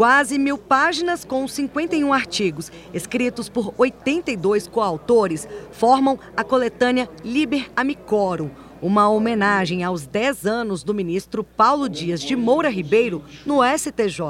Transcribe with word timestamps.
Quase 0.00 0.38
mil 0.38 0.56
páginas 0.56 1.26
com 1.26 1.46
51 1.46 2.10
artigos, 2.10 2.72
escritos 2.94 3.50
por 3.50 3.74
82 3.76 4.66
coautores, 4.66 5.46
formam 5.72 6.18
a 6.34 6.42
coletânea 6.42 7.06
Liber 7.22 7.70
Amicorum, 7.76 8.48
uma 8.80 9.10
homenagem 9.10 9.84
aos 9.84 10.06
10 10.06 10.46
anos 10.46 10.82
do 10.82 10.94
ministro 10.94 11.44
Paulo 11.44 11.86
Dias 11.86 12.22
de 12.22 12.34
Moura 12.34 12.70
Ribeiro 12.70 13.22
no 13.44 13.58
STJ. 13.62 14.22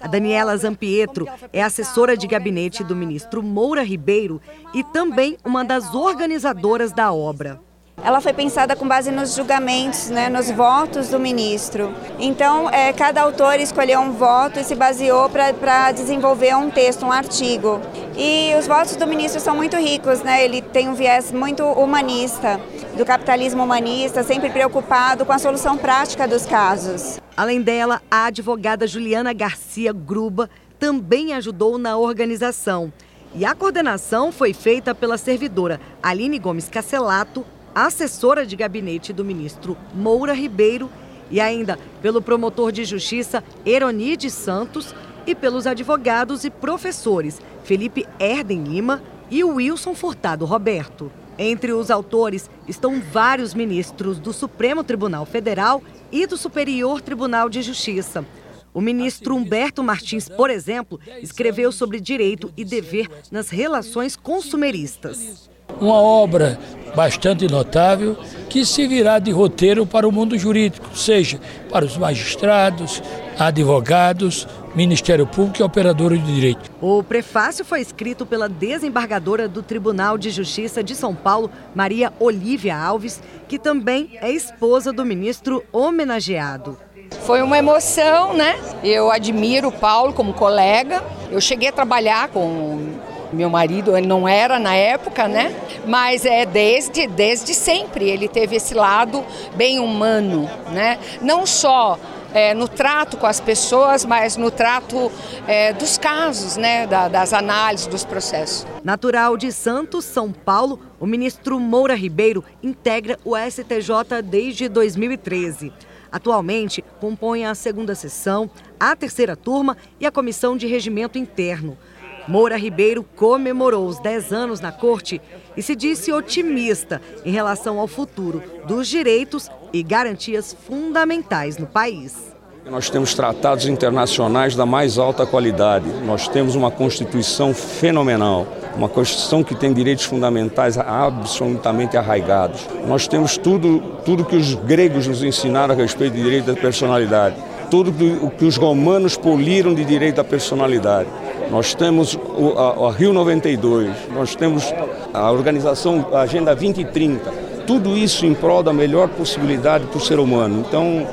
A 0.00 0.08
Daniela 0.08 0.56
Zampietro 0.56 1.28
é 1.52 1.62
assessora 1.62 2.16
de 2.16 2.26
gabinete 2.26 2.82
do 2.82 2.96
ministro 2.96 3.40
Moura 3.40 3.84
Ribeiro 3.84 4.42
e 4.74 4.82
também 4.82 5.38
uma 5.44 5.64
das 5.64 5.94
organizadoras 5.94 6.90
da 6.90 7.12
obra. 7.12 7.60
Ela 8.02 8.20
foi 8.20 8.32
pensada 8.32 8.76
com 8.76 8.86
base 8.86 9.10
nos 9.10 9.34
julgamentos, 9.34 10.10
né, 10.10 10.28
nos 10.28 10.50
votos 10.50 11.08
do 11.08 11.18
ministro. 11.18 11.94
Então, 12.18 12.68
é, 12.68 12.92
cada 12.92 13.22
autor 13.22 13.58
escolheu 13.60 14.00
um 14.00 14.12
voto 14.12 14.60
e 14.60 14.64
se 14.64 14.74
baseou 14.74 15.30
para 15.30 15.92
desenvolver 15.92 16.54
um 16.54 16.70
texto, 16.70 17.06
um 17.06 17.12
artigo. 17.12 17.80
E 18.16 18.54
os 18.58 18.66
votos 18.66 18.96
do 18.96 19.06
ministro 19.06 19.40
são 19.40 19.56
muito 19.56 19.76
ricos, 19.76 20.22
né? 20.22 20.44
ele 20.44 20.60
tem 20.60 20.88
um 20.88 20.94
viés 20.94 21.32
muito 21.32 21.64
humanista, 21.64 22.60
do 22.96 23.04
capitalismo 23.04 23.64
humanista, 23.64 24.22
sempre 24.22 24.50
preocupado 24.50 25.24
com 25.24 25.32
a 25.32 25.38
solução 25.38 25.76
prática 25.76 26.28
dos 26.28 26.44
casos. 26.46 27.18
Além 27.36 27.60
dela, 27.60 28.00
a 28.10 28.26
advogada 28.26 28.86
Juliana 28.86 29.32
Garcia 29.32 29.92
Gruba 29.92 30.48
também 30.78 31.32
ajudou 31.32 31.78
na 31.78 31.96
organização. 31.96 32.92
E 33.34 33.44
a 33.44 33.52
coordenação 33.52 34.30
foi 34.30 34.52
feita 34.52 34.94
pela 34.94 35.18
servidora 35.18 35.80
Aline 36.00 36.38
Gomes 36.38 36.68
Cacelato, 36.68 37.44
assessora 37.74 38.46
de 38.46 38.56
gabinete 38.56 39.12
do 39.12 39.24
ministro 39.24 39.76
Moura 39.94 40.32
Ribeiro, 40.32 40.90
e 41.30 41.40
ainda 41.40 41.78
pelo 42.02 42.22
promotor 42.22 42.70
de 42.70 42.84
justiça 42.84 43.42
Eroni 43.64 44.16
de 44.16 44.30
Santos 44.30 44.94
e 45.26 45.34
pelos 45.34 45.66
advogados 45.66 46.44
e 46.44 46.50
professores 46.50 47.40
Felipe 47.64 48.06
Erden 48.20 48.62
Lima 48.62 49.02
e 49.30 49.42
Wilson 49.42 49.94
Furtado 49.94 50.44
Roberto. 50.44 51.10
Entre 51.38 51.72
os 51.72 51.90
autores 51.90 52.48
estão 52.68 53.00
vários 53.00 53.54
ministros 53.54 54.18
do 54.18 54.32
Supremo 54.32 54.84
Tribunal 54.84 55.26
Federal 55.26 55.82
e 56.12 56.26
do 56.26 56.36
Superior 56.36 57.00
Tribunal 57.00 57.48
de 57.48 57.62
Justiça. 57.62 58.24
O 58.72 58.80
ministro 58.80 59.34
Humberto 59.34 59.82
Martins, 59.82 60.28
por 60.28 60.50
exemplo, 60.50 61.00
escreveu 61.22 61.72
sobre 61.72 62.00
direito 62.00 62.52
e 62.56 62.64
dever 62.64 63.08
nas 63.30 63.48
relações 63.48 64.14
consumeristas. 64.14 65.48
Uma 65.80 65.96
obra 65.96 66.58
bastante 66.94 67.46
notável 67.48 68.16
que 68.48 68.64
servirá 68.64 69.18
de 69.18 69.32
roteiro 69.32 69.84
para 69.84 70.08
o 70.08 70.12
mundo 70.12 70.38
jurídico, 70.38 70.96
seja 70.96 71.40
para 71.68 71.84
os 71.84 71.96
magistrados, 71.96 73.02
advogados, 73.38 74.46
Ministério 74.74 75.26
Público 75.26 75.60
e 75.60 75.64
operadores 75.64 76.24
de 76.24 76.34
direito. 76.34 76.70
O 76.80 77.02
prefácio 77.02 77.64
foi 77.64 77.80
escrito 77.80 78.26
pela 78.26 78.48
desembargadora 78.48 79.48
do 79.48 79.62
Tribunal 79.62 80.18
de 80.18 80.30
Justiça 80.30 80.82
de 80.82 80.94
São 80.94 81.14
Paulo, 81.14 81.50
Maria 81.74 82.12
Olívia 82.18 82.76
Alves, 82.76 83.20
que 83.48 83.58
também 83.58 84.18
é 84.20 84.30
esposa 84.30 84.92
do 84.92 85.04
ministro 85.04 85.64
homenageado. 85.72 86.76
Foi 87.22 87.42
uma 87.42 87.58
emoção, 87.58 88.34
né? 88.34 88.56
Eu 88.82 89.10
admiro 89.10 89.68
o 89.68 89.72
Paulo 89.72 90.12
como 90.12 90.34
colega. 90.34 91.02
Eu 91.30 91.40
cheguei 91.40 91.68
a 91.68 91.72
trabalhar 91.72 92.28
com 92.28 92.88
meu 93.34 93.50
marido 93.50 93.96
ele 93.96 94.06
não 94.06 94.26
era 94.26 94.58
na 94.58 94.74
época, 94.74 95.28
né? 95.28 95.54
Mas 95.86 96.24
é 96.24 96.46
desde, 96.46 97.06
desde 97.06 97.54
sempre 97.54 98.08
ele 98.08 98.28
teve 98.28 98.56
esse 98.56 98.74
lado 98.74 99.24
bem 99.54 99.78
humano, 99.78 100.48
né? 100.72 100.98
Não 101.20 101.44
só 101.46 101.98
é, 102.34 102.52
no 102.52 102.66
trato 102.66 103.16
com 103.16 103.26
as 103.26 103.40
pessoas, 103.40 104.04
mas 104.04 104.36
no 104.36 104.50
trato 104.50 105.10
é, 105.46 105.72
dos 105.72 105.96
casos, 105.96 106.56
né, 106.56 106.84
da, 106.84 107.06
das 107.06 107.32
análises, 107.32 107.86
dos 107.86 108.04
processos. 108.04 108.66
Natural 108.82 109.36
de 109.36 109.52
Santos, 109.52 110.04
São 110.04 110.32
Paulo, 110.32 110.80
o 110.98 111.06
ministro 111.06 111.60
Moura 111.60 111.94
Ribeiro 111.94 112.44
integra 112.60 113.18
o 113.24 113.36
STJ 113.36 114.20
desde 114.22 114.68
2013. 114.68 115.72
Atualmente, 116.10 116.84
compõe 117.00 117.44
a 117.44 117.54
segunda 117.54 117.94
sessão, 117.94 118.50
a 118.78 118.94
terceira 118.94 119.36
turma 119.36 119.76
e 119.98 120.06
a 120.06 120.12
comissão 120.12 120.56
de 120.56 120.66
regimento 120.66 121.18
interno. 121.18 121.78
Moura 122.26 122.56
Ribeiro 122.56 123.04
comemorou 123.16 123.86
os 123.86 123.98
10 123.98 124.32
anos 124.32 124.60
na 124.60 124.72
corte 124.72 125.20
e 125.56 125.62
se 125.62 125.76
disse 125.76 126.12
otimista 126.12 127.00
em 127.24 127.30
relação 127.30 127.78
ao 127.78 127.86
futuro 127.86 128.42
dos 128.66 128.88
direitos 128.88 129.50
e 129.72 129.82
garantias 129.82 130.56
fundamentais 130.66 131.58
no 131.58 131.66
país. 131.66 132.34
Nós 132.64 132.88
temos 132.88 133.12
tratados 133.12 133.66
internacionais 133.66 134.56
da 134.56 134.64
mais 134.64 134.96
alta 134.96 135.26
qualidade. 135.26 135.86
Nós 136.06 136.26
temos 136.26 136.54
uma 136.54 136.70
Constituição 136.70 137.52
fenomenal, 137.52 138.46
uma 138.74 138.88
Constituição 138.88 139.44
que 139.44 139.54
tem 139.54 139.70
direitos 139.70 140.06
fundamentais 140.06 140.78
absolutamente 140.78 141.98
arraigados. 141.98 142.66
Nós 142.86 143.06
temos 143.06 143.36
tudo, 143.36 143.80
tudo 144.02 144.24
que 144.24 144.34
os 144.34 144.54
gregos 144.54 145.06
nos 145.06 145.22
ensinaram 145.22 145.74
a 145.74 145.76
respeito 145.76 146.14
de 146.14 146.22
direito 146.22 146.46
da 146.46 146.54
personalidade, 146.54 147.36
tudo 147.74 148.24
o 148.24 148.30
que 148.30 148.44
os 148.44 148.56
romanos 148.56 149.16
poliram 149.16 149.74
de 149.74 149.84
direito 149.84 150.14
da 150.14 150.24
personalidade. 150.24 151.08
Nós 151.50 151.74
temos 151.74 152.14
o, 152.14 152.56
a, 152.56 152.86
a 152.86 152.92
Rio 152.92 153.12
92, 153.12 153.90
nós 154.12 154.36
temos 154.36 154.72
a 155.12 155.32
organização 155.32 156.08
a 156.12 156.20
Agenda 156.20 156.54
2030. 156.54 157.28
Tudo 157.66 157.96
isso 157.96 158.24
em 158.26 158.32
prol 158.32 158.62
da 158.62 158.72
melhor 158.72 159.08
possibilidade 159.08 159.86
para 159.86 159.98
o 159.98 160.00
ser 160.00 160.20
humano. 160.20 160.64
Então, 160.68 161.04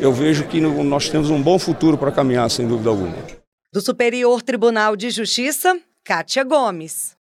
eu 0.00 0.12
vejo 0.12 0.42
que 0.48 0.60
nós 0.60 1.08
temos 1.08 1.30
um 1.30 1.40
bom 1.40 1.56
futuro 1.56 1.96
para 1.96 2.10
caminhar, 2.10 2.50
sem 2.50 2.66
dúvida 2.66 2.90
alguma. 2.90 3.14
Do 3.72 3.80
Superior 3.80 4.42
Tribunal 4.42 4.96
de 4.96 5.10
Justiça, 5.10 5.78
Kátia 6.04 6.42
Gomes. 6.42 7.17